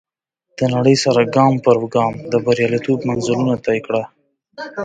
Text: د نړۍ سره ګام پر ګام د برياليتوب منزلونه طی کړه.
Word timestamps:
د 0.57 0.59
نړۍ 0.73 0.95
سره 1.03 1.21
ګام 1.35 1.53
پر 1.65 1.77
ګام 1.95 2.13
د 2.31 2.33
برياليتوب 2.45 2.99
منزلونه 3.09 3.53
طی 3.65 3.77
کړه. 3.85 4.03